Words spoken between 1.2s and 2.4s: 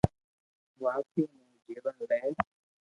نوو جيون لئي